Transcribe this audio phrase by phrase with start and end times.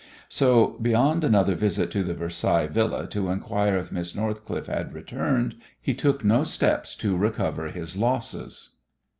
[0.29, 5.57] So beyond another visit to the Versailles Villa to inquire if Miss Northcliffe had returned
[5.79, 8.71] he took no steps to recover his losses.